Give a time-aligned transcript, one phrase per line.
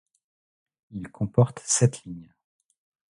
[0.89, 2.33] Il comporte sept lignes.